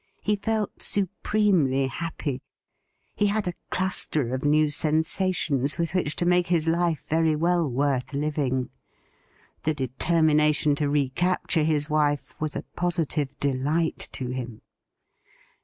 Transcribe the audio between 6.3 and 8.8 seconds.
his life very well worth living.